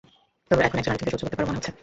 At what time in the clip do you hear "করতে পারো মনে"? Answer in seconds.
1.27-1.59